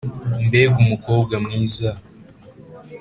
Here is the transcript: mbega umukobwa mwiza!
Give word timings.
mbega 0.45 0.75
umukobwa 0.83 1.35
mwiza! 1.45 1.89